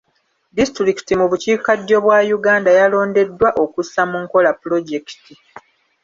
Disitulikiti 0.57 1.13
mu 1.19 1.25
bukiika 1.31 1.71
ddyo 1.79 1.97
bwa 2.05 2.19
Uganda 2.37 2.69
yalondeddwa 2.79 3.49
okussa 3.63 4.01
mu 4.11 4.17
nkola 4.23 4.49
pulojekiti 4.59 5.33